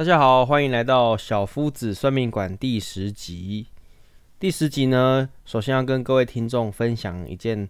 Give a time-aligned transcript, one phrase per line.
[0.00, 3.66] 大家好，欢迎来到小夫子算命馆第十集。
[4.38, 7.68] 第十集呢，首先要跟各位听众分享一件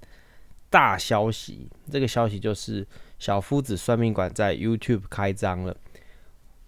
[0.69, 1.69] 大消息。
[1.91, 2.87] 这个消息就是
[3.19, 5.77] 小夫子算命馆在 YouTube 开张了。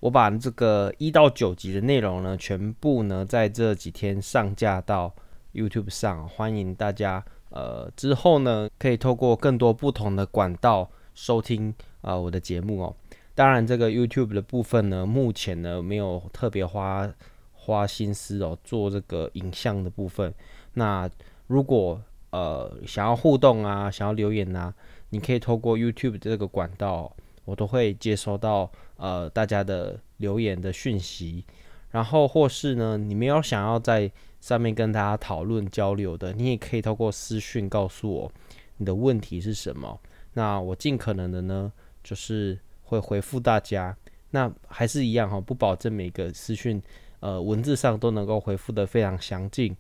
[0.01, 5.15] 我把这个一到九集的内容呢，全部呢在这几天上架到
[5.53, 12.97] YouTube 上，欢迎大家呃之后呢可以透过更多不同的管道收听啊、我的节目哦。
[13.35, 17.11] 当然，这个 YouTube 的部分呢，目前呢没有特别花
[17.55, 20.33] 花心思哦，做这个影像的部分。
[20.75, 21.09] 那
[21.47, 21.99] 如果
[22.29, 24.75] 呃想要互动啊，想要留言啊，
[25.09, 27.11] 你可以透过 YouTube 这个管道，
[27.47, 31.47] 我都会接收到呃大家的留言的讯息。
[31.91, 34.13] 然后或是呢，你没有想要在
[34.43, 38.33] 上面跟大家讨论交流的，你也可以透过私讯告诉我
[38.77, 39.99] 你的问题是什么。
[40.35, 41.73] 那我尽可能的呢，
[42.05, 42.59] 就是。
[42.93, 43.97] 会回复大家，
[44.33, 46.81] 那还是一样哈，不保证每个私讯
[47.21, 49.75] 呃文字上都能够回复得非常详尽，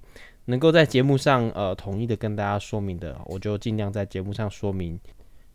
[0.46, 4.98] 能够在节目上呃统一的跟大家说明的，我就尽量在节目上说明。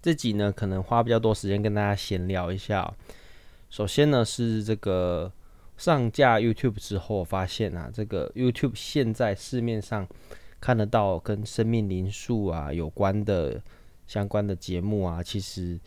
[0.04, 2.94] 这集呢可能花比较多时间跟大家闲聊一下。
[3.72, 5.32] 首先呢是这个
[5.78, 10.08] 上架 YouTube 之后，发现啊，这个 YouTube 现在市面上
[10.62, 13.60] 看得到跟生命灵数啊有关的
[14.06, 15.80] 相关的节目啊，其实。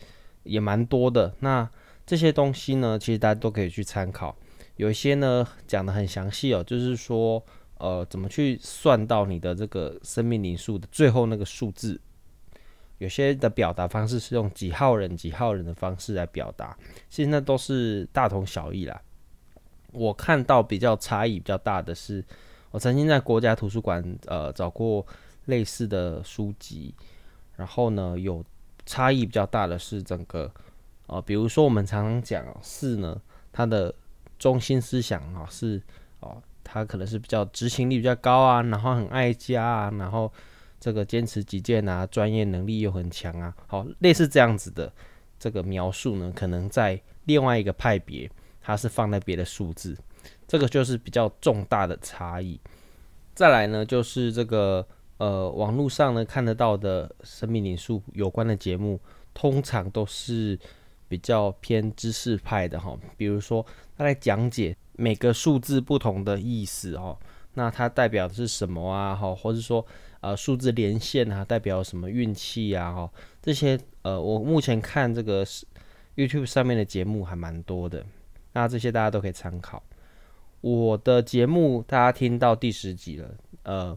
[0.43, 1.69] 也蛮多的，那
[2.05, 4.35] 这些东西呢，其实大家都可以去参考。
[4.75, 7.43] 有一些呢讲得很详细哦，就是说，
[7.77, 12.01] 呃，怎么去算到你的这个生命灵数的最后那个数字。
[12.97, 16.77] 有些的表达方式是用几号人几号人的方式来表达，
[17.09, 18.99] 其实那都是大同小异啦。
[19.91, 22.23] 我看到比较差异比较大的是，
[22.71, 25.05] 我曾经在国家图书馆呃找过
[25.45, 26.93] 类似的书籍，
[27.55, 28.43] 然后呢有。
[28.91, 30.51] 差异比较大的是整个，
[31.07, 33.21] 呃，比如说我们常常讲四呢，
[33.53, 33.95] 它的
[34.37, 35.81] 中心思想啊是
[36.19, 40.29] 哦，它可能是比较执行力比较高啊，然后很爱家啊，然后
[40.77, 44.91] 这个坚持己见啊，专业能力又很强啊，好，类似这样子的
[45.39, 48.29] 这个描述呢，可能在另外一个派别
[48.61, 49.97] 它是放在别的数字，
[50.45, 52.59] 这个就是比较重大的差异。
[53.33, 54.85] 再来呢，就是这个。
[55.21, 58.99] 呃，网络上呢看得到的生命灵数有关的节目，
[59.35, 60.57] 通常都是
[61.07, 62.97] 比较偏知识派的哈。
[63.17, 63.63] 比如说，
[63.95, 67.15] 他来讲解每个数字不同的意思哦，
[67.53, 69.13] 那它代表的是什么啊？
[69.13, 69.85] 哈，或者说
[70.21, 72.91] 呃数字连线啊，代表什么运气啊？
[72.91, 73.11] 哈，
[73.43, 75.45] 这些呃，我目前看这个
[76.15, 78.03] YouTube 上面的节目还蛮多的，
[78.53, 79.83] 那这些大家都可以参考。
[80.61, 83.95] 我的节目大家听到第十集了，呃。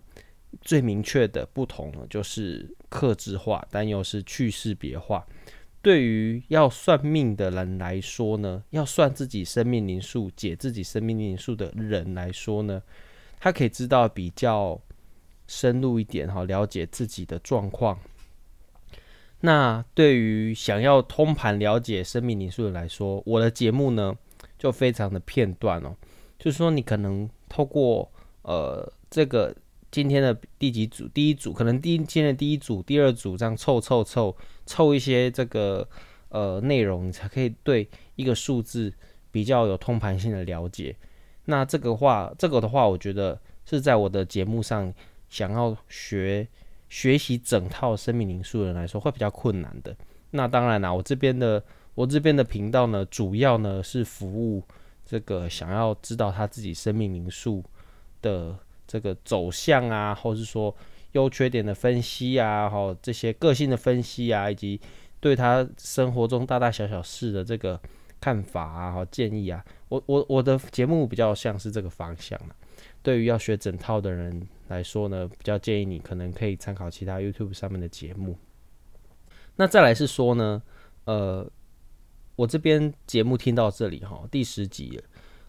[0.60, 5.26] 最明确的不同呢，就是克制化，但又是去识别化。
[5.82, 12.82] 对于要算命的人来说呢，要算自己生命灵数、解自己生命灵数的人来说呢，
[13.38, 14.80] 他可以知道比较
[15.46, 17.98] 深入一点哈，了解自己的状况。
[19.40, 24.16] 那对于想要通盘了解生命灵数的来说，我的节目呢
[24.58, 25.94] 就非常的片段哦，
[26.38, 28.10] 就是说你可能透过
[28.42, 29.54] 呃这个。
[29.94, 31.06] 今天的第几组？
[31.06, 35.88] 第一组可能第今天的第一组、第二组这样凑凑凑凑一些这个
[36.30, 38.92] 呃内容，你才可以对一个数字
[39.30, 40.96] 比较有通盘性的了解。
[41.44, 44.92] 那这个话，这个的话，我觉得是在我的节目上
[45.28, 46.48] 想要学
[46.88, 49.96] 学习整套生命灵数的人来说会比较困难的。
[50.32, 51.62] 那当然啦，我这边的
[51.94, 54.60] 我这边的频道呢，主要呢是服务
[55.06, 57.62] 这个想要知道他自己生命灵数
[58.20, 58.58] 的。
[58.94, 60.72] 这个走向啊，或是说
[61.14, 64.80] 优缺点的分析啊，哈，这些个性的分析啊，以及
[65.18, 67.80] 对他生活中大大小小事的这个
[68.20, 72.40] 看法啊，好建议啊，我我我的节目比较像是这个方向。
[73.02, 78.38] 对于要学整套的人来说呢，比较建议你可能可以参考其他 YouTube 上面的节目。
[79.56, 80.62] 那再来是说呢，
[81.06, 81.44] 呃，
[82.36, 85.02] 我这边节目听到这里哈，第十集，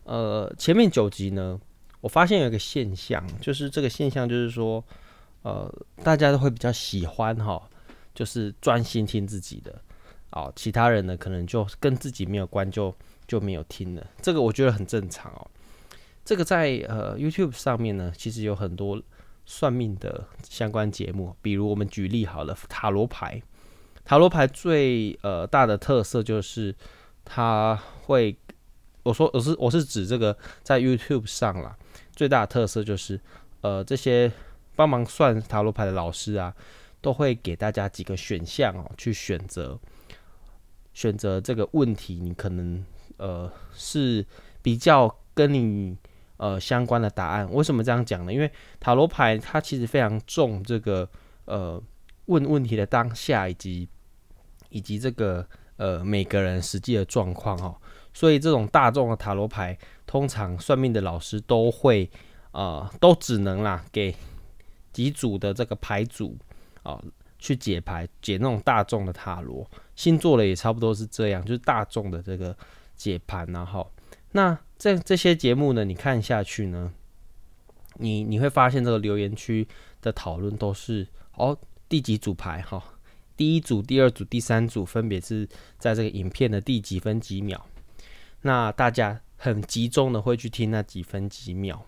[0.06, 1.62] 呃，前面九集呢。
[2.06, 4.84] 我发现有一个现象，就是这个现象就是说，
[5.42, 5.68] 呃，
[6.04, 7.60] 大家都会比较喜欢哈，
[8.14, 9.82] 就是专心听自己的，
[10.30, 12.96] 哦，其他人呢可能就跟自己没有关，就
[13.28, 14.06] 就没有听了。
[14.22, 15.50] 这个我觉得很正常哦。
[16.24, 19.02] 这个在呃 YouTube 上面呢，其实有很多
[19.48, 23.42] 算命的相关节目，比如我们举例好了，塔罗牌，
[24.04, 26.76] 塔罗牌最呃大的特色就是
[27.24, 28.38] 它会。
[29.02, 31.78] 我说我是我是指这个在 YouTube 上啦，
[32.16, 33.20] 最大的特色就是，
[33.62, 34.32] 呃，这些
[34.76, 36.56] 帮忙算塔罗牌的老师啊，
[37.02, 39.78] 都会给大家几个选项哦，去选择
[40.94, 42.84] 选择这个问题，你可能
[43.18, 44.26] 呃是
[44.62, 45.98] 比较跟你
[46.38, 47.52] 呃相关的答案。
[47.52, 48.34] 为什么这样讲呢？
[48.34, 51.08] 因为塔罗牌它其实非常重这个
[51.46, 51.82] 呃
[52.26, 53.88] 问问题的当下以及
[54.70, 55.46] 以及这个
[55.78, 57.76] 呃每个人实际的状况哦。
[58.14, 59.78] 所以这种大众的塔罗牌，
[60.16, 62.10] 通常算命的老师都会
[62.52, 64.16] 呃都只能啦给
[64.94, 66.38] 几组的这个牌组
[66.84, 67.04] 啊。
[67.38, 72.58] 去解牌，解那种大众的塔罗，星座的也差不多是这样，就是大众的这个
[72.96, 73.92] 解盘，然后
[74.32, 76.92] 那这这些节目呢，你看下去呢，
[77.96, 79.68] 你你会发现这个留言区
[80.02, 81.56] 的讨论都是哦，
[81.88, 82.82] 第几组牌哈，
[83.38, 85.48] 第一组、第二组、第三组分别是
[85.78, 87.64] 在这个影片的第几分几秒，
[88.42, 91.86] 那大家很集中的会去听那几分几秒。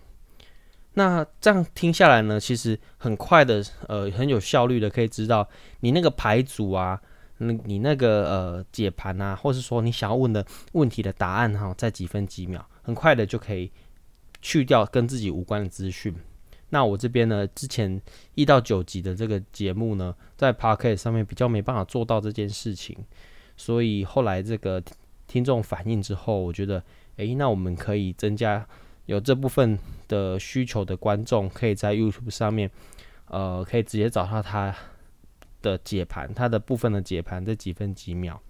[0.93, 5.47] 那这样听下来呢，其实很快的，呃，很有效率的，可以知道
[5.81, 6.99] 你那个牌组啊，
[7.37, 13.71] 那你那个呃解盘啊，或是说你想要问的问题的答案哈，在几分几秒，很快的就可以
[14.41, 16.15] 去掉跟自己无关的资讯。
[16.69, 18.01] 那我这边呢，之前
[18.33, 22.97] 一到九集的这个节目呢，在 p o c a e t 上面比较没办法做到这件事情，
[23.55, 24.83] 所以后来这个
[25.27, 26.83] 听众反映之后，我觉得，
[27.17, 28.67] 诶，那我们可以增加。
[29.07, 29.79] 有这部分
[30.09, 32.69] 的需求的观众，可以在 YouTube 上面，
[33.27, 34.75] 呃，可以直接找到他
[35.61, 38.41] 的解盘，他的部分的解盘这几分几秒。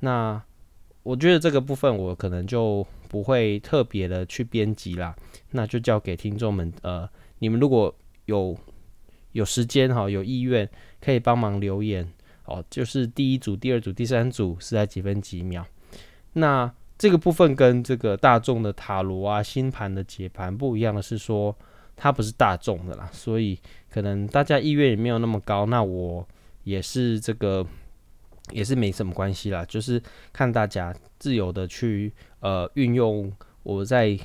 [0.00, 0.42] 那
[1.04, 5.14] 我觉得这个部分我可能就不会特别的去编辑啦，
[5.52, 6.72] 那就交给听众们。
[6.82, 7.08] 呃，
[7.38, 7.94] 你们如果
[8.24, 8.58] 有
[9.30, 10.68] 有时间哈，有意愿
[11.00, 12.04] 可以帮忙留言
[12.46, 15.64] 哦，就是第一组、第二组、第三组是在几分几秒。
[16.32, 21.56] 那这个部分跟这个大众的塔罗啊、星盘的解盘不一样的是说，
[21.94, 23.56] 它不是大众的啦，所以
[23.88, 25.64] 可能大家意愿也没有那么高。
[25.66, 26.26] 那我
[26.64, 27.64] 也是这个，
[28.50, 30.02] 也是没什么关系啦，就是
[30.32, 34.18] 看大家自由的去呃运用我在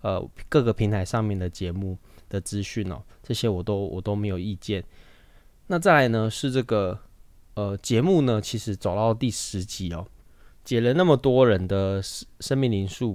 [0.00, 1.98] 呃各个平台上面的节目
[2.30, 4.82] 的资讯哦，这些我都我都没有意见。
[5.66, 6.98] 那再来呢是这个
[7.52, 10.06] 呃节目呢，其实走到第十集哦。
[10.64, 12.00] 解了那么多人的
[12.40, 13.14] 生命灵数，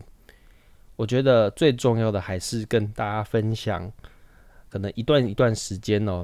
[0.95, 3.91] 我觉得最重要的还是跟大家分享，
[4.69, 6.23] 可能一段一段时间哦，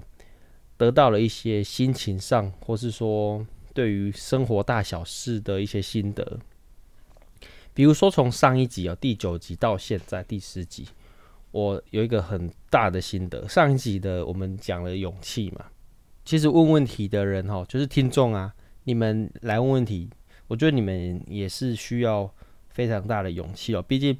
[0.77, 3.43] 得到了一些心情上，或是说
[3.73, 6.39] 对于生活大小事的一些心得。
[7.73, 10.87] 比如说从上一集哦，第九集到现在第十集，
[11.49, 13.47] 我有一个很大的心得。
[13.47, 15.65] 上一集的我们讲了勇气嘛，
[16.23, 20.07] 其实问问题的人哦，就是听众啊，你们来问问题。
[20.47, 22.29] 我觉得你们也是需要
[22.69, 24.17] 非常大的勇气哦，毕竟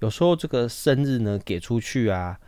[0.00, 2.38] 有时候这个生日呢给出去啊，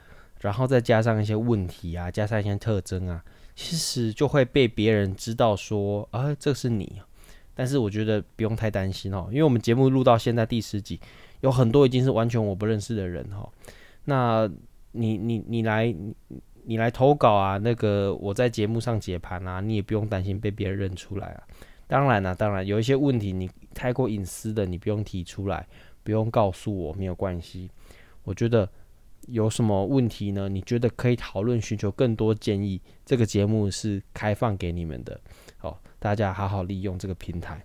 [0.41, 3.25] 然后再加上一些问题啊，加上一些特征啊，
[3.55, 7.01] 其实就会被别人知道说啊，这是你。
[7.55, 11.01] 但是我觉得不用太担心哦，因为我们节目录到现在第十集，
[11.41, 13.51] 有很多已经是完全我不认识的人哈。
[14.05, 14.49] 那
[14.93, 15.93] 你你你来
[16.65, 21.43] 你来投稿啊，那个我在节目上解盘啊，你也不用担心被别人认出来啊。
[21.89, 25.67] 当然啦，当然有一些问题你太过隐私的，你不用提出来，
[26.05, 27.71] 不用告诉我，没有关系。
[28.25, 28.69] 我觉得
[29.27, 30.51] 有什么问题呢？
[30.51, 35.19] 你觉得可以讨论，寻求更多建议，这个节目是开放给你们的。
[35.57, 37.65] 好，大家好好利用这个平台。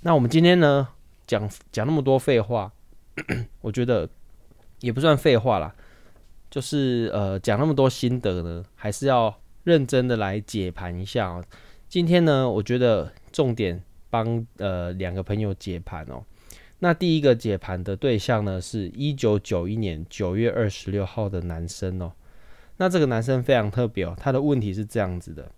[0.00, 0.88] 那我们今天呢，
[1.26, 2.72] 讲讲那么多废话，
[3.62, 4.08] 我觉得
[4.80, 5.72] 也不算废话啦，
[6.50, 9.32] 就是呃讲那么多心得呢，还是要
[9.62, 11.44] 认真的来解盘一下哦。
[11.90, 16.22] 今天呢，我觉得重点帮呃两个朋友解盘哦。
[16.78, 22.12] 那第一个解盘的对象呢，是一九九一年九月二十六号的男生哦。
[22.76, 25.50] 那这个男生非常特别哦，他的问题是这样子的，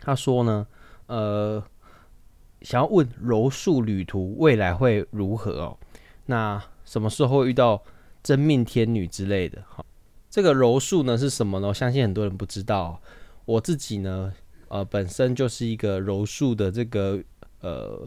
[0.00, 0.66] 他说呢，
[1.06, 1.62] 呃，
[2.62, 5.78] 想要问柔术旅途未来会如何哦？
[6.26, 7.80] 那什么时候会遇到
[8.24, 9.62] 真命天女之类的？
[9.68, 9.86] 好，
[10.28, 11.72] 这个柔术呢是什么呢？
[11.72, 13.00] 相信很多人不知道，
[13.44, 14.34] 我自己呢。
[14.70, 17.18] 呃，本身就是一个柔术的这个
[17.60, 18.06] 呃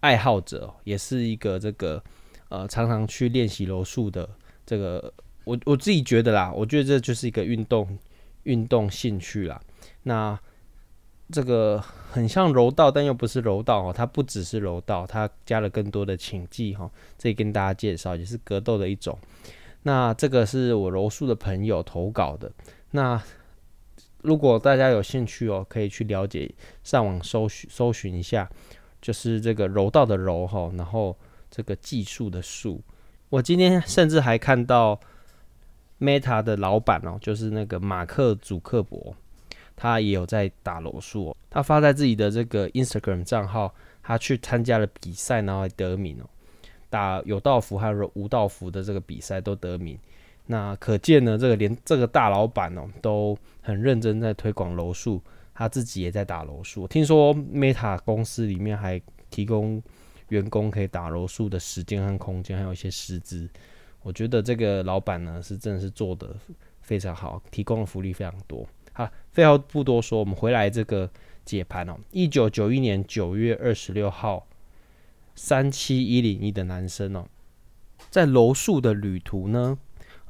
[0.00, 2.02] 爱好者，也是一个这个
[2.48, 4.28] 呃常常去练习柔术的
[4.66, 5.12] 这个，
[5.44, 7.98] 我我自己觉得啦，我觉得这就是一个运动
[8.44, 9.60] 运动兴趣啦。
[10.02, 10.38] 那
[11.30, 16.90] 这个很像柔道，但又不是柔道哦，它不只是柔道，它加了更多的擒技哈。
[17.18, 19.18] 这里跟大家介绍，也是格斗的一种。
[19.82, 22.52] 那这个是我柔术的朋友投稿的，
[22.90, 23.22] 那。
[24.22, 26.50] 如果大家有兴趣哦，可以去了解，
[26.82, 28.48] 上网搜寻搜寻一下，
[29.00, 31.16] 就是这个柔道的柔哈，然后
[31.50, 32.80] 这个技术的术。
[33.28, 34.98] 我今天甚至还看到
[35.98, 39.14] Meta 的老板哦，就是那个马克·祖克伯，
[39.74, 41.36] 他也有在打柔术哦。
[41.50, 46.28] 他发在自己的这个 Instagram 账号，他去参加了比赛，然后还得名哦。
[46.88, 49.98] 打有道服还有无道服的这个比赛都得名。
[50.52, 55.18] 那可见呢，这个连这个大老板哦都很认真在推广柔术，
[55.54, 56.86] 他自己也在打柔术。
[56.86, 59.82] 听说 Meta 公司里面还提供
[60.28, 63.48] 员工可以打柔术的时间和空间，还有一些师资。
[64.02, 66.36] 我觉得这个老板呢是真的是做得
[66.82, 68.68] 非常好，提供的福利非常多。
[68.92, 71.08] 好，废话不多说，我们回来这个
[71.46, 71.96] 解盘哦。
[72.10, 74.46] 一九九一年九月二十六号，
[75.34, 77.24] 三七一零一的男生哦，
[78.10, 79.78] 在柔术的旅途呢。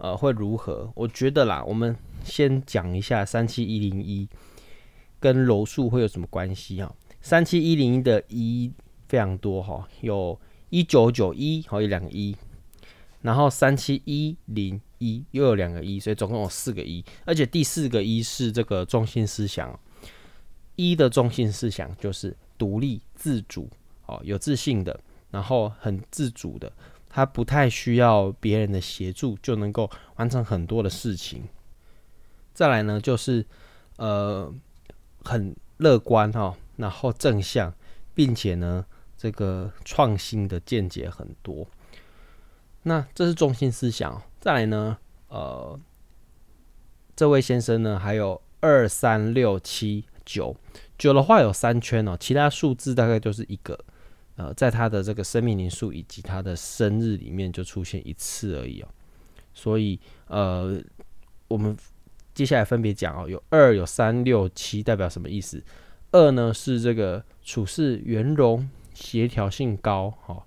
[0.03, 0.91] 呃，会如何？
[0.97, 4.29] 我觉得啦，我们先讲一下三七一零一
[5.21, 6.93] 跟柔术会有什么关系啊？
[7.21, 8.73] 三七一零一的一
[9.07, 10.37] 非常多哈，有
[10.71, 12.37] 一九九一，好有两个一，
[13.21, 19.79] 然后三七一零一又有两个一，所以总共有四个一，而且第四个一是这个中心思想，
[20.75, 23.71] 一的中心思想就是独立自主，
[24.07, 24.99] 哦，有自信的，
[25.31, 26.73] 然后很自主的。
[27.15, 31.47] 他不太需要别人的协助就能够完成很多的事情。
[32.55, 33.45] 再来呢，就是
[33.99, 34.51] 呃
[35.23, 37.73] 很乐观哈，然后正向，
[38.15, 38.87] 并且呢
[39.19, 41.67] 这个创新的见解很多。
[42.85, 44.23] 那这是中心思想。
[44.41, 44.97] 再来呢，
[45.29, 45.79] 呃，
[47.15, 50.57] 这位先生呢还有二三六七九
[50.97, 53.79] 九的话有三圈哦，其他数字大概就是一个。
[54.37, 58.89] 呃，在他的这个生命灵数以及他的生日里面就出现一次而已哦，
[59.53, 60.83] 所以呃，
[61.49, 61.77] 我们
[62.33, 65.63] 接下来分别讲哦，有二、有三、六、七，代表什么意思？
[66.13, 70.43] 二呢是这个处事圆融、协调性高，哈，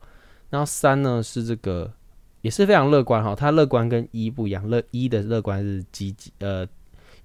[0.49, 1.93] 然后三呢是这个
[2.41, 6.67] 也是非常乐观哈，他乐观跟一不一样，乐一的乐观是积极呃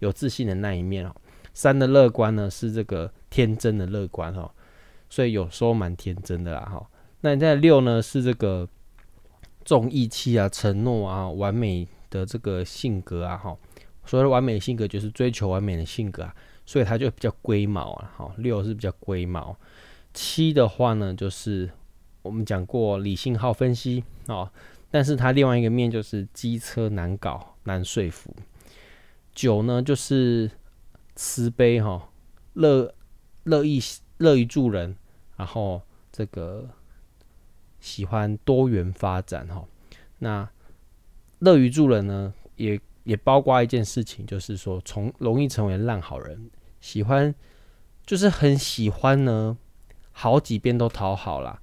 [0.01, 1.17] 有自信的那一面哦，
[1.55, 4.51] 三的乐观呢是这个天真的乐观哦。
[5.11, 6.89] 所以有时候蛮天真的啦，哈。
[7.21, 8.67] 那你在六呢，是这个
[9.65, 13.55] 重义气啊、承诺啊、完美的这个性格啊，哈。
[14.07, 18.35] 所谓的完美性格就是追求完美的性格啊，所以他就比较龟毛啊，哈。
[18.39, 19.55] 六是比较龟毛。
[20.15, 21.69] 七的话呢，就是
[22.23, 24.51] 我们讲过理性好分析啊，
[24.91, 28.35] 但是他另外一个面就是机车难搞、难说服。
[29.35, 30.51] 九呢，就是
[31.15, 32.09] 慈悲哈，
[32.55, 32.95] 乐
[33.45, 33.81] 乐意
[34.17, 34.97] 乐于助人。
[35.41, 35.81] 然后
[36.13, 36.69] 这个
[37.81, 39.65] 喜欢多元发展哈，
[40.19, 40.47] 那
[41.39, 46.51] 乐于助人呢，也也包括一件事情，就是说从容易成为烂好人，
[46.83, 47.35] 喜欢
[48.05, 49.57] 就是很喜欢呢，
[50.13, 51.63] 好几遍都讨好啦，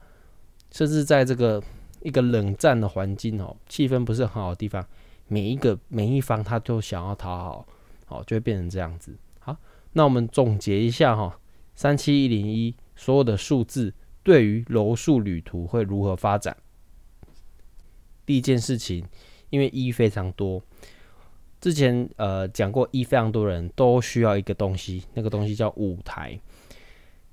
[0.72, 1.62] 甚至在这个
[2.02, 4.84] 一个冷战的环境哦，气氛不是很好的地方，
[5.28, 7.68] 每一个每一方他都想要讨好，
[8.08, 9.16] 好就会变成这样子。
[9.38, 9.56] 好，
[9.94, 11.40] 那我们总结一下哈，
[11.76, 12.74] 三七一零一。
[12.98, 16.58] 所有的数字对于柔术旅途会如何发展？
[18.26, 19.06] 第一件事情，
[19.50, 20.62] 因为一非常多，
[21.62, 26.38] 之前呃讲过，一非常多人都需要一个东西，那个东西叫舞台。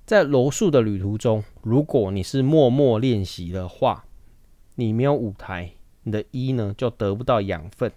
[0.07, 4.05] 在柔术的旅途中，如果你是默默练习的话，
[4.77, 7.91] 你没有舞台，你的一呢就得不到养分。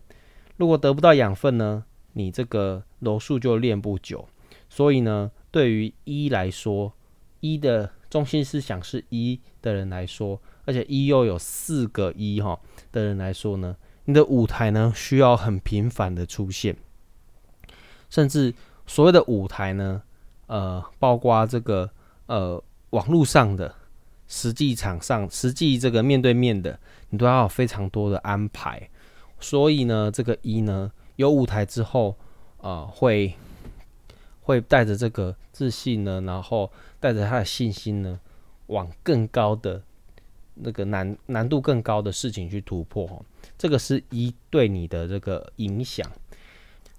[0.55, 1.83] 如果得不到养分呢，
[2.13, 4.27] 你这个柔术就练不久。
[4.69, 6.93] 所以呢，对于一来说，
[7.39, 12.59] 一的中心思想是一的人来说，而且一又有四个一哈
[12.91, 13.75] 的人来说呢，
[14.05, 16.75] 你的舞台呢需要很频繁的出现，
[18.09, 18.53] 甚至
[18.85, 20.01] 所谓的舞台呢，
[20.47, 21.89] 呃，包括这个
[22.27, 23.75] 呃网络上的、
[24.27, 26.79] 实际场上、实际这个面对面的，
[27.09, 28.89] 你都要有非常多的安排。
[29.39, 32.17] 所以呢，这个一呢有舞台之后，
[32.57, 33.35] 啊、呃，会
[34.41, 36.71] 会带着这个自信呢，然后。
[36.99, 38.19] 带着他的信心呢，
[38.67, 39.81] 往更高的
[40.55, 43.23] 那个难难度更高的事情去突破，
[43.57, 46.09] 这个是一对你的这个影响。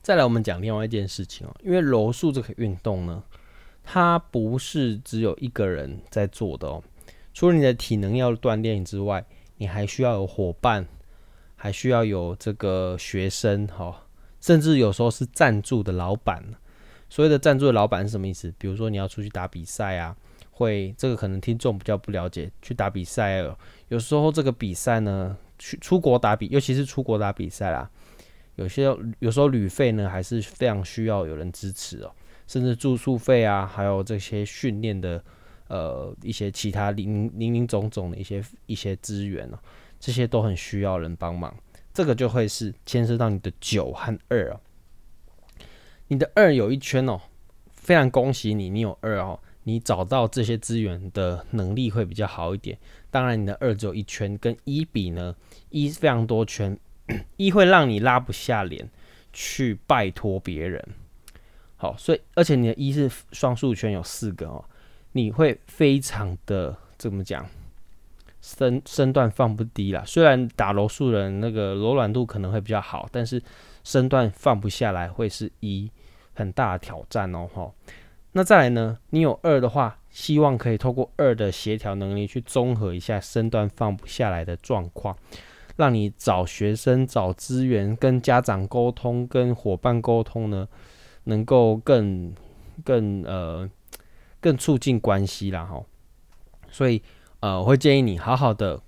[0.00, 3.22] 再来，我们讲另外一件事情哦，因为柔术这个运动呢，
[3.82, 6.82] 它不是只有一个人在做的哦。
[7.34, 9.24] 除了你的体能要锻炼之外，
[9.56, 10.86] 你还需要有伙伴，
[11.56, 14.06] 还需要有这个学生哈，
[14.40, 16.42] 甚至有时候是赞助的老板。
[17.10, 18.52] 所谓的赞助的老板是什么意思？
[18.58, 20.16] 比如说你要出去打比赛啊，
[20.50, 22.50] 会这个可能听众比较不了解。
[22.60, 23.42] 去打比赛，
[23.88, 27.90] 有时候这个比赛呢，去出国打比，尤其是出国打比赛啦，
[28.56, 32.12] 有些有时候旅费呢还是非常需要有人支持哦，
[32.46, 35.22] 甚至住宿费啊，还有这些训练的
[35.68, 39.58] 呃一些其他零零零总总的一些一些资源哦，
[39.98, 41.54] 这些都很需要人帮忙。
[41.94, 44.60] 这个就会是牵涉到你的九和二哦。
[46.08, 47.20] 你的二有一圈哦，
[47.72, 49.38] 非常恭喜你，你有二哦。
[49.64, 52.78] 你找到这些资源的能力会比较好一点。
[53.10, 55.36] 当然，你的二只有一圈，跟一比呢，
[55.68, 56.78] 一非常多圈，
[57.36, 58.88] 一会让你拉不下脸
[59.30, 60.82] 去拜托别人。
[61.76, 64.64] 好，所以而且你的一是双数圈有四个哦，
[65.12, 67.46] 你会非常的怎么讲？
[68.40, 73.42] 身身段放不低啦，虽然打柔术人那个柔软度可能会比较好，但是
[73.88, 75.90] 身段放不下来会是一
[76.34, 77.48] 很大的挑战哦。
[77.54, 77.72] 哈，
[78.32, 78.98] 那再来呢？
[79.08, 85.16] 你有二的话，希望可以透过二的协调能力去综合一下身段放不下来的状况，
[85.76, 90.68] 让你找学生、找资源、跟家长沟通、跟伙伴沟通呢，
[91.24, 92.34] 能够更
[92.84, 93.66] 更呃
[94.38, 95.64] 更促进关系啦。
[95.64, 95.82] 哈。
[96.70, 97.02] 所以。
[97.40, 98.82] 呃，我会建议你好好的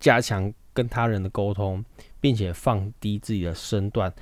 [0.00, 1.84] 加强跟他人的沟通，
[2.20, 4.12] 并且放低自己的身段，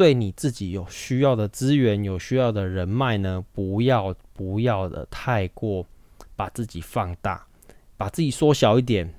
[0.00, 5.84] 对你自己有需要的资源、有需要的人脉呢，不要不要的太过
[6.34, 7.46] 把自己放大，
[7.98, 9.12] 把自己缩小一点，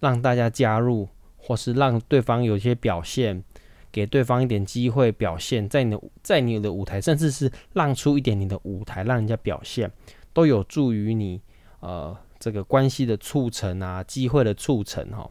[0.00, 1.08] 让大家加入，
[1.38, 3.42] 或是让对方有一些表现，
[3.90, 9.90] 给对方一点机会表现，在你的在你的舞台，甚至是让出一点你的舞台，让人家表现，
[10.34, 11.40] 都有助于你
[11.80, 12.14] 呃。
[12.38, 15.28] 这个关系的促成啊，机会的促成哈。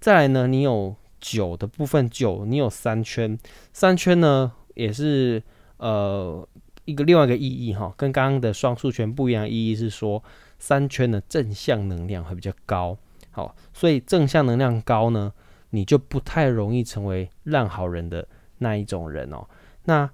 [0.00, 3.38] 再来呢，你有九的部分，九你有三圈，
[3.72, 5.42] 三圈呢也是
[5.78, 6.46] 呃
[6.84, 10.22] 一个另外一个意义哈，跟刚刚的双数圈不一样意义是说，
[10.58, 12.94] 三圈的正向能量会比较高，
[13.30, 15.32] 好，所以正向能量高呢，
[15.70, 18.28] 你就不太容易成为烂好人的
[18.58, 19.46] 那一种人哦。
[19.84, 20.10] 那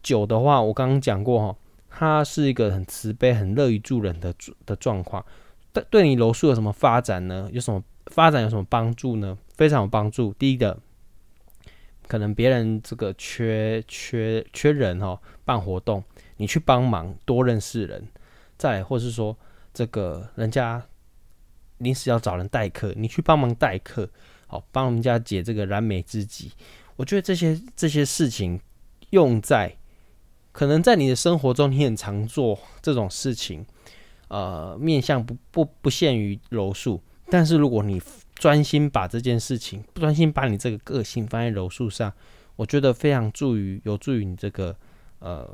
[0.00, 1.58] 九的话，我刚刚讲过哈，
[1.90, 4.32] 他是一个很慈悲、很乐于助人的
[4.64, 5.24] 的状况。
[5.72, 7.48] 对，对你楼数有什么发展呢？
[7.50, 9.36] 有什么发展有什么帮助呢？
[9.62, 10.34] 非常有帮助。
[10.34, 10.76] 第一个，
[12.08, 16.02] 可能别人这个缺缺缺人哦，办活动，
[16.36, 18.04] 你去帮忙，多认识人。
[18.58, 19.36] 再，或是说
[19.72, 20.84] 这个人家
[21.78, 24.10] 临时要找人代课，你去帮忙代课，
[24.48, 26.50] 好帮人家解这个燃眉之急。
[26.96, 28.60] 我觉得这些这些事情
[29.10, 29.76] 用在
[30.50, 33.64] 可能在你的生活中，你很常做这种事情。
[34.26, 38.02] 呃，面向不不不限于柔术，但是如果你
[38.34, 42.12] 专心把这件事情，专心把你这个个性放在柔术上，
[42.56, 44.76] 我觉得非常助于有助于你这个
[45.20, 45.48] 呃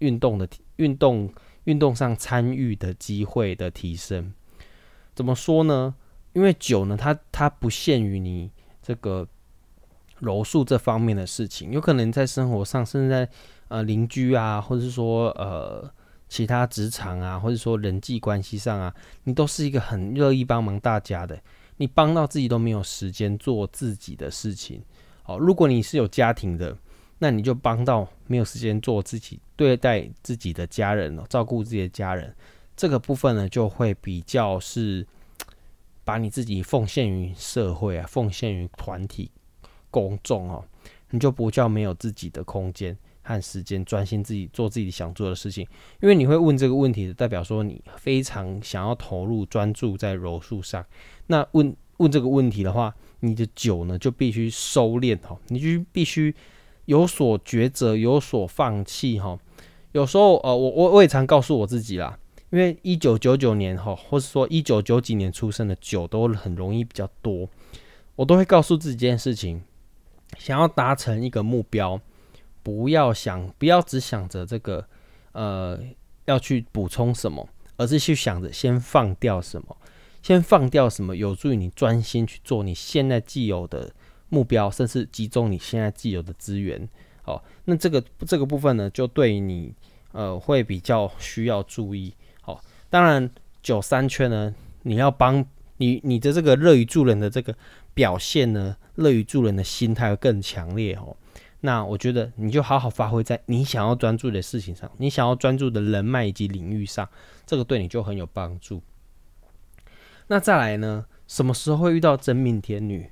[0.00, 0.46] 运动的
[0.76, 1.32] 运动
[1.64, 4.32] 运动上参与的机会的提升。
[5.14, 5.94] 怎么说呢？
[6.34, 8.50] 因为酒呢，它它不限于你
[8.82, 9.26] 这个
[10.18, 13.28] 柔术这方面的事情，有可能在生活上，甚至在
[13.68, 15.90] 呃邻居啊，或者是说呃。
[16.32, 21.38] 其他职场啊，或者说人际关系上啊，你都是一个很乐意帮忙大家的。
[21.76, 24.82] 你帮到自己都没有时间做自己的事情。
[25.22, 26.74] 好，如果你是有家庭的，
[27.18, 32.34] 那你就帮到没有时间做自己，对待自己的家人哦，照顾自己的家人，
[32.74, 35.06] 这个部分呢，就会比较是
[36.02, 39.30] 把你自己奉献于社会啊，奉献于团体
[39.90, 40.64] 公众哦，
[41.10, 42.96] 你就不叫没有自己的空间。
[43.22, 45.66] 和时间专心自己做自己想做的事情，
[46.00, 50.84] 因为你会问这个问题，代表说你非常想要投入专注在柔术上。
[51.28, 56.34] 那问问这个问题的话，你的酒呢就必须收敛哈，你就必须
[56.86, 59.38] 有所抉择，有所放弃哈。
[59.92, 62.18] 有时候呃，我我我也常告诉我自己啦，
[62.50, 67.48] 因为一九九九年哈，或是说一九九几年出生的酒都很容易比较多，
[68.16, 69.62] 我都会告诉自己这件事情，
[70.38, 72.00] 想要达成一个目标。
[72.62, 74.86] 不要想，不要只想着这个，
[75.32, 75.78] 呃，
[76.26, 79.76] 要去补充什么，而是去想着先放掉什么，
[80.22, 83.92] 先放掉什么，有助于你专心去做你现在既有的
[84.28, 86.88] 目标，甚至集中你现在既有的资源。
[87.22, 89.74] 好，那这个这个部分呢，就对你
[90.12, 92.14] 呃会比较需要注意。
[92.40, 93.28] 好，当然
[93.62, 95.44] 九三圈呢，你要帮
[95.76, 97.54] 你你的这个乐于助人的这个
[97.94, 101.16] 表现呢，乐于助人的心态会更强烈哦。
[101.64, 107.08] 那我觉得你就好好发挥在你想要专注的事情上，你想要专注的人脉以及领域上，
[107.46, 108.82] 这个对你就很有帮助。
[110.26, 111.06] 那再来呢？
[111.28, 113.08] 什么时候会遇到真命天女？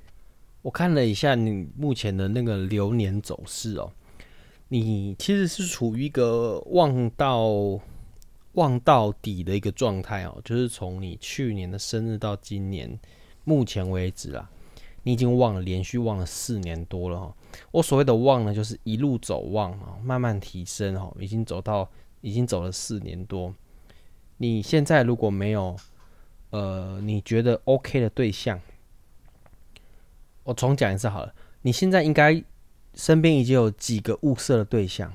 [0.63, 3.91] 我看了一下你目前的那个流年走势哦，
[4.67, 7.79] 你其实是处于一个旺到
[8.53, 12.99] 旺到底的一个状态哦，就是从你去年的生日到今年
[13.45, 14.49] 目前为止啊。
[15.03, 17.35] 你已经旺了，连续旺了四年多了哈。
[17.71, 21.89] 我所谓的旺呢，就是一路走旺啊，慢慢提升哈，已经走到，
[22.21, 23.53] 已经走了四年多。
[24.37, 25.75] 你现在如果没有，
[26.51, 28.59] 呃，你觉得 OK 的对象，
[30.43, 31.33] 我重讲一次好了。
[31.61, 32.43] 你现在应该
[32.93, 35.13] 身边已经有几个物色的对象，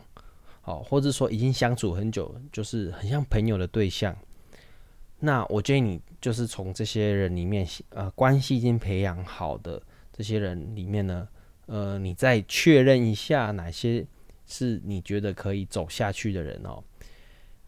[0.60, 4.16] 好，或者说已经相处很久，就是很像朋友的对象，
[5.18, 9.80] 那我建议你就是从这些人里面，呃，关系已经培养好的
[10.12, 11.26] 这些人里面呢，
[11.66, 14.06] 呃，你再确认一下哪些
[14.46, 16.82] 是你觉得可以走下去的人哦，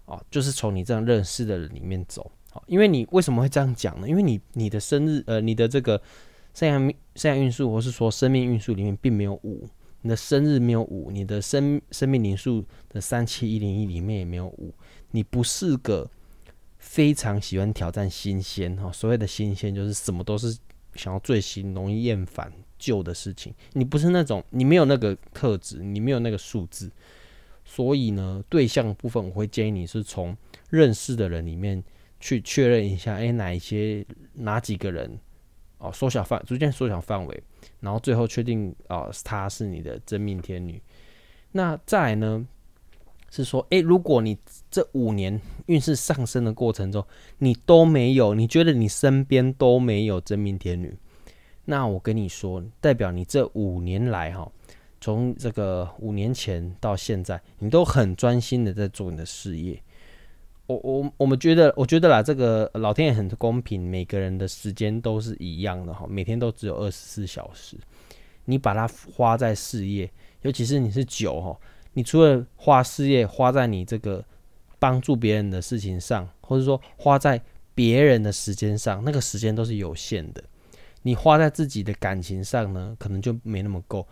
[0.05, 2.31] 哦，就是从你这样认识的人里面走。
[2.51, 4.09] 好，因为你为什么会这样讲呢？
[4.09, 6.01] 因为你你的生日，呃，你的这个
[6.55, 9.67] 生涯生涯运数，或是说生命运数里面并没有五，
[10.03, 14.73] 你的生日没有五，你的生生命灵数的三七一零一里面也没有五，
[15.11, 16.11] 你不是个
[16.89, 18.91] 非常喜欢挑战新鲜哈。
[18.91, 20.57] 所谓的新鲜，就是什么都是
[20.95, 23.55] 想要最新，容易厌烦旧的事情。
[23.75, 26.91] 你不是那种，你没有那个特质，你没有那个数字，
[27.65, 30.37] 所以呢，对象部分我会建议你是从
[30.71, 31.85] 认识的人里面。
[32.21, 35.17] 去确认一下，哎、哪一些哪几个人
[35.79, 37.43] 哦，缩小范，逐渐缩小范围，
[37.79, 40.83] 然后最后确定哦，她是你的真命天女。
[41.53, 42.45] 那再来呢，
[43.31, 44.37] 是说，哎、欸，如果你
[44.71, 47.05] 这五年运势上升的过程中，
[47.39, 50.97] 你都没有，你觉得你身边都没有真命天女，
[51.65, 54.51] 那我跟你说，代表你这五年来哈，
[55.01, 59.81] 从这个五年前到现在，你都很专心的在做你的事业。
[60.67, 67.77] 我我我们觉得，我觉得啦，这个老天爷很公平，每个人的时间都是一样的哈，每天都只有二十四小时。
[68.45, 70.11] 你把它花在事业，
[70.43, 71.59] 尤其是你是九哈，
[71.99, 74.25] 你除了花事业，花在你这个
[74.79, 77.43] 帮助别人的事情上，或者说花在
[77.75, 80.41] 别人的时间上，那个时间都是有限的。
[81.03, 84.07] 你花在自己的感情上呢，可能就没那么够。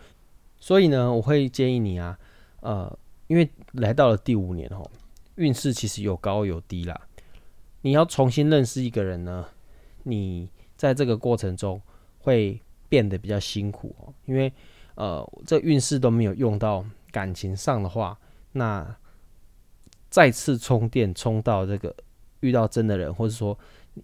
[0.59, 2.19] 所以呢，我会建议你啊，
[2.59, 4.83] 呃，因为来到了第五年哈。
[5.37, 7.01] 运势其实有高有低啦，
[7.83, 9.47] 你要重新认识一个人呢，
[10.03, 11.81] 你在这个过程中
[12.19, 14.53] 会变得比较辛苦哦，因为
[14.97, 16.85] 呃，这运势都没有用到
[17.17, 18.19] 感情上的话，
[18.53, 18.95] 那
[20.11, 21.97] 再次充电充到这个
[22.41, 23.59] 遇到真的人，或者说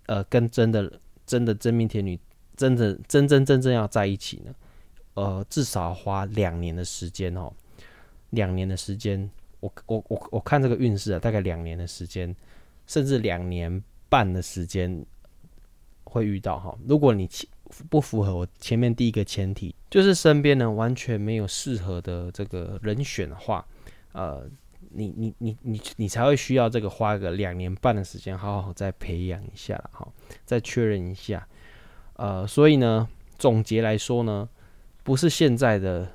[0.07, 0.91] 呃跟真的
[1.27, 2.19] 真的真命天女
[2.57, 4.55] 真的真真正正要在一起呢，
[5.13, 7.53] 呃，至少花两年的时间哦，
[8.31, 9.31] 两年的时间。
[9.61, 12.35] 我我我我看这个运势啊，大概两年的时间，
[12.87, 15.05] 甚至两年半的时间
[16.05, 16.77] 会遇到哈。
[16.89, 17.29] 如果你
[17.89, 23.65] 不符合我前面第一个前提，就是身边呢完全没有适合的这个人选的话，
[24.13, 24.49] 呃，
[24.91, 30.07] 你你你你你才会需要这个花个两年半的时间，好好再培养一下哈，
[30.45, 31.47] 再确认一下。
[32.15, 33.09] 呃，所以呢，
[33.39, 34.49] 总结来说呢，
[35.03, 36.07] 不是现在的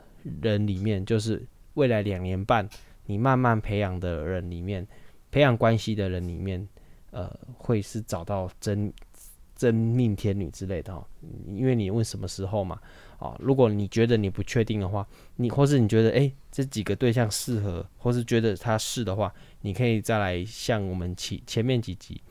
[0.41, 2.69] 人里面，就是未来两年半。
[3.09, 4.85] 你慢慢培养的人里面，
[5.31, 6.67] 培养关系的人里面，
[7.11, 8.91] 呃，会是找到真
[9.57, 11.05] 真命天女之类的哈。
[11.49, 12.79] 因为你问什么时候嘛，
[13.19, 22.21] 啊，如果你觉得你不确定的话，你或是你觉得哎、欸、这几个对象适合，或是觉得他是的话，你可以再来向我们前前面几集，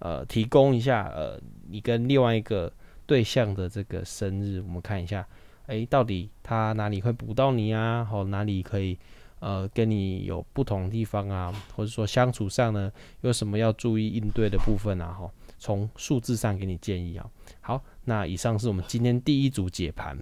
[0.00, 1.38] 呃，提供一下呃
[1.68, 2.72] 你跟另外一个
[3.06, 5.20] 对象的这个生日，我们看一下，
[5.66, 8.04] 哎、欸，到底他哪里会补到你啊？
[8.04, 8.98] 好，哪里可以？
[9.40, 15.14] 呃，跟你有不同地方啊，或者说相处上呢，有什么要注意应对的部分啊？
[15.14, 17.24] 哈，从数字上给你建议啊。
[17.60, 20.18] 好，那以上是我们今天第一组解盘。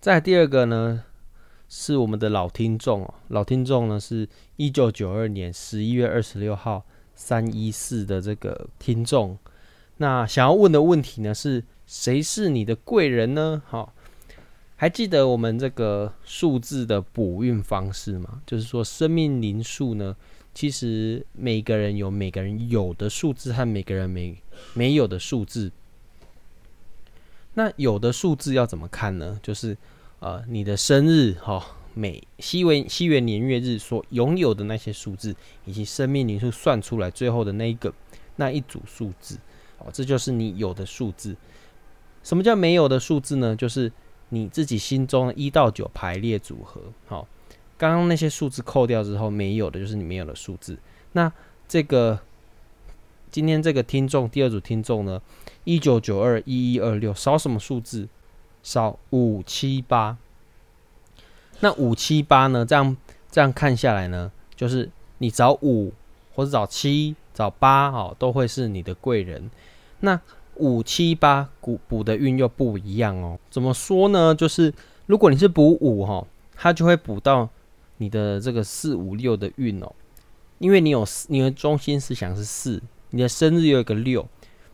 [0.00, 1.04] 再第二个呢，
[1.68, 9.38] 是我们的老听众哦，老听众呢是一九九二年十一月二十六号三一四的这个听众。
[9.98, 13.62] 那想要问的问题呢是，谁是你的贵人呢？
[13.66, 13.94] 好。
[14.76, 18.40] 还记得我们这个数字的补运方式吗？
[18.46, 20.16] 就是说，生命灵数呢，
[20.54, 24.36] 其实每个人有每个人有的数字和每个人没
[24.74, 25.70] 没有的数字。
[27.54, 29.38] 那有的数字要怎么看呢？
[29.42, 29.76] 就是
[30.20, 31.62] 呃，你的生日哈、哦，
[31.94, 35.34] 每西元西元年月日所拥有的那些数字，
[35.64, 37.92] 以及生命灵数算出来最后的那一个
[38.36, 39.36] 那一组数字
[39.78, 41.36] 哦，这就是你有的数字。
[42.22, 43.56] 什么叫没有的数字呢？
[43.56, 43.90] 就是
[44.28, 47.26] 你自己心中一到九排列组合，好，
[47.80, 50.76] 刚刚那些数字扣掉之后，没有的就是你没有的数字。
[51.12, 51.32] 那
[51.66, 52.20] 这个
[53.30, 55.22] 今天这个听众第二组听众呢，
[55.64, 58.06] 一九九二一一二六少什么数字？
[58.62, 60.18] 少五七八。
[61.60, 62.66] 那五七八呢？
[62.66, 62.94] 这样
[63.30, 65.94] 这样看下来呢，就是你找五
[66.34, 69.50] 或者找七找八，哦，都会是你的贵人。
[70.00, 70.20] 那
[70.56, 74.34] 五七八补补的运又不一样哦，怎么说呢？
[74.34, 74.70] 就是
[75.06, 77.48] 如果你是补五哈，它就会补到
[78.00, 79.92] 你的这个四五六的运哦，
[80.58, 84.26] 因为你有你的中心思想是四，你的生日有一个六，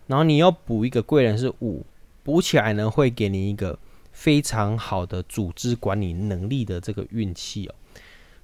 [0.07, 1.85] 然后你要补一个贵人是五，
[2.23, 3.77] 补起来呢会给你一个
[4.13, 7.75] 非常好的组织管理能力的这个运气哦。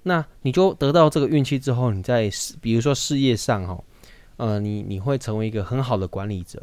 [0.03, 2.29] 那你就得到这个运气之后，你在
[2.61, 3.85] 比如说事业上哈，
[4.37, 6.61] 呃，你你会成为一个很好的管理者，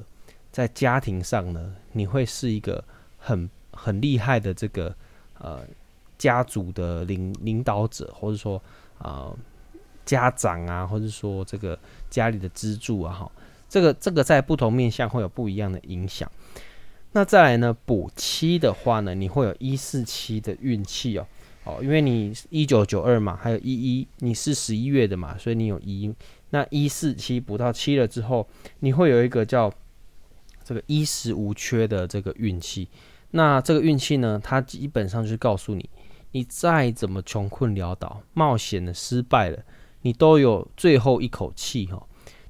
[0.52, 2.84] 在家庭上呢，你会是一个
[3.18, 4.94] 很很厉害的这个
[5.40, 5.62] 呃
[6.20, 8.62] 家族的领领导者，或者说
[9.00, 9.36] 呃
[10.06, 11.80] 家长啊，或者说这个
[12.12, 13.32] 家里的支柱啊，哈，
[13.68, 16.32] 这个这个在不同面向会有不一样的影响。
[17.14, 21.26] 那再来呢，补七的话呢，你会有一四七的运气哦。
[21.66, 26.14] 哦，因为你一九九二嘛，还有一一，你是十一月的嘛，所以你有一。
[26.52, 28.48] 那一四七补到七了之后，
[28.80, 29.72] 你会有一个叫
[30.64, 32.88] 这个衣食无缺的这个运气。
[33.32, 35.88] 那这个运气呢，它基本上就是告诉你，
[36.32, 39.64] 你再怎么穷困潦倒、冒险的失败了，
[40.02, 42.02] 你都有最后一口气哈，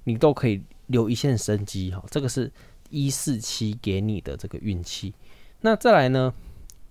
[0.03, 2.03] 你都可以留一线生机哈。
[2.09, 2.51] 这个是
[2.89, 5.13] 一四七给你的这个运气。
[5.61, 6.33] 那再来呢，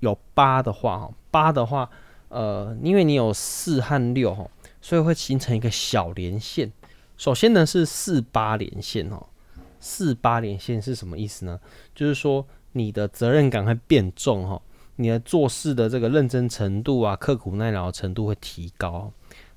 [0.01, 1.91] 有八的话哈，八的话。
[2.31, 4.47] 呃，因为你有四和六哈，
[4.83, 6.71] 所以会形成一个小连线。
[7.17, 9.29] 首先呢是四八连线哦，
[9.81, 11.59] 四八连线是什么意思呢？
[11.95, 14.61] 就是说你的责任感会变重哈，
[14.99, 19.11] 你的做事的这个认真程度啊、刻苦耐劳程度会提高。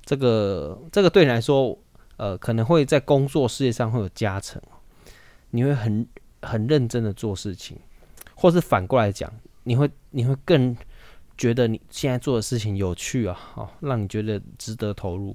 [0.04, 1.78] 这个这个对你来说，
[2.16, 4.60] 呃，可能会在工作事业上会有加成。
[5.50, 6.06] 你会很
[6.40, 7.76] 很认真的做事情，
[8.34, 9.30] 或是反过来讲，
[9.64, 10.74] 你会你会更。
[11.34, 15.34] 觉得你现在做的事情有趣啊，好，让你觉得值得投入。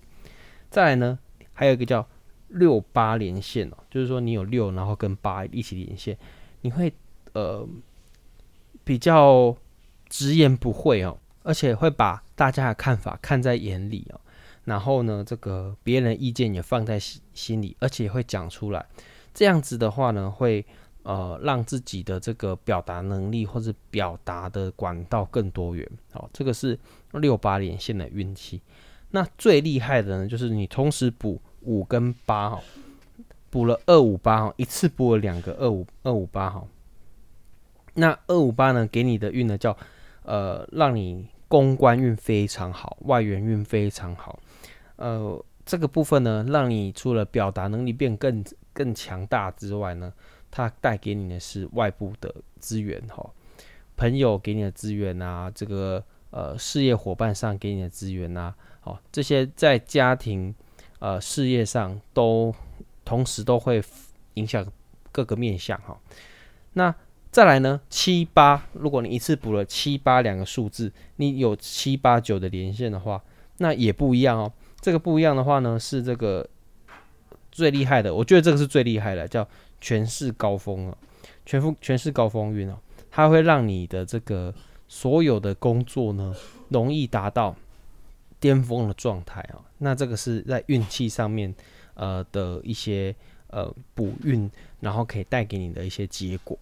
[0.69, 1.19] 再来呢，
[1.51, 2.07] 还有一个叫
[2.49, 6.15] 六八连线哦，就是说你有六，然后跟八一起连线，
[6.61, 6.93] 你会
[7.33, 7.67] 呃
[8.85, 9.53] 比较
[10.09, 14.19] 直言不讳哦，而且会把大家的看法看在眼里哦，
[14.65, 18.85] 然后呢，这个别人的意见也放在心心里，而且会讲出来。
[19.33, 20.65] 这样子的话呢，会。
[21.03, 26.77] 呃，让自己的这个表达能力或者表达的管道更多元，好，这个是
[27.13, 28.61] 六八连线的运气。
[29.11, 32.61] 那最厉害的呢，就是你同时补五跟八哈，
[33.49, 36.67] 补了二五八哈，一次补了两个二五二五八哈。
[37.93, 39.77] 那二五八呢，给你的运呢叫
[40.27, 44.37] 呃，让你公关运非常好，外援运非常好。
[44.97, 50.13] 呃，这个部分呢，让你除了表达能力变更更强大之外呢。
[50.49, 53.29] 它带给你的是外部的资源哈，
[53.97, 60.55] 朋友给你的资源啊，这个呃事业伙伴上给你的资源啊，好，这些在家庭
[60.99, 62.55] 呃事业上都
[63.03, 63.83] 同时都会
[64.35, 64.65] 影响
[65.11, 65.99] 各个面向哈。
[66.73, 66.95] 那
[67.31, 73.21] 再来呢，七八，如果你一次补了七八两个数字，你有七八九的连线的话，
[73.57, 74.51] 那也不一样哦。
[74.81, 76.47] 这个不一样的话呢，是这个
[77.51, 79.47] 最厉害的，我觉得这个是最厉害的，叫。
[79.79, 80.97] 权势高峰啊，
[81.45, 82.75] 全副权势高峰运哦，
[83.11, 84.51] 它会让你的这个
[84.87, 86.35] 所有的工作呢，
[86.69, 87.55] 容易达到
[88.39, 89.61] 巅峰的状态啊。
[89.77, 91.53] 那这个是在运气上面
[91.93, 93.15] 呃的一些
[93.51, 96.57] 呃补运，然后可以带给你的一些结果。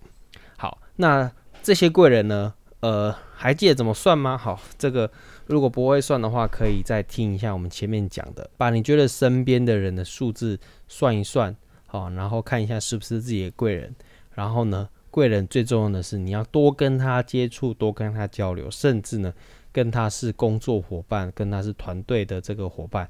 [0.98, 1.32] 那
[1.62, 4.38] 这些贵人呢，呃，还记得怎么算吗？
[4.38, 5.12] 好，这个
[5.48, 11.56] 如果不会算的话，可以再听一下我们前面讲的，把你觉得身边的人的数字算一算。
[11.88, 13.96] 好，然后看一下是不是自己的贵人，
[14.34, 19.34] 然后呢，贵人最重要的是你要多跟他接触，多跟他交流，甚至呢，
[19.72, 23.10] 跟他是工作伙伴，跟他是团队的这个伙伴，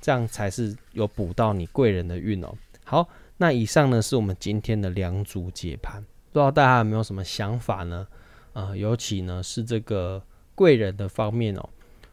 [0.00, 2.54] 这样才是有补到你贵人的运哦。
[2.84, 8.06] 好，那以上呢是我们今天的两组解盘，不知道大家有没有什么想法呢？
[8.52, 10.22] 呃，尤其呢是这个
[10.54, 11.68] 贵人的方面哦，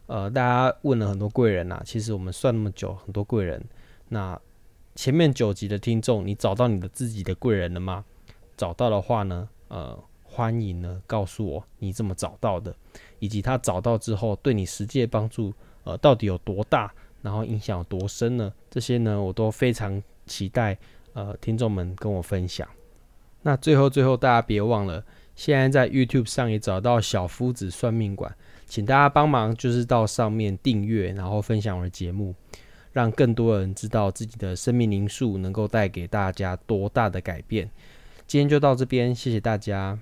[0.07, 3.63] 呃，大家问了很多贵人啊，其实我们算那么久，很多贵人，
[4.09, 4.39] 那。
[4.95, 8.03] 前面九集的听众，你找到你的自己的贵人了吗？
[8.57, 12.75] 找到的话呢，呃，欢迎呢告诉我你怎么找到的，
[13.19, 15.53] 以及他找到之后对你实际的帮助，
[15.83, 18.51] 呃，到底有多大，然后影响有多深呢？
[18.71, 20.75] 这些呢，我都非常期待，
[21.13, 22.67] 呃，听众们跟我分享。
[23.47, 25.01] 那最后最后，大家别忘了，
[25.33, 32.35] 现在在 YouTube 上也找到小夫子算命馆，请大家帮忙，就是到上面订阅，然后分享我的节目。
[32.91, 37.69] 让更多人知道自己的生命灵数能够带给大家多大的改变。
[38.25, 39.97] 今天就到这边，谢谢大家。